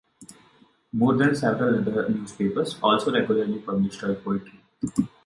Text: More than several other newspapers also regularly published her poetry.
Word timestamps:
More 0.93 1.13
than 1.13 1.35
several 1.35 1.77
other 1.87 2.09
newspapers 2.09 2.75
also 2.81 3.11
regularly 3.13 3.59
published 3.59 4.01
her 4.01 4.15
poetry. 4.15 4.59